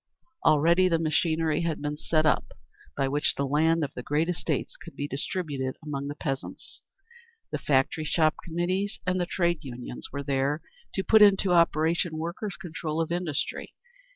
[0.43, 2.53] Already the machinery had been set up
[2.97, 6.81] by which the land of the great estates could be distributed among the peasants.
[7.51, 10.63] The Factory Shop Committees and the Trade Unions were there
[10.95, 13.75] to put into operation workers' control of industry.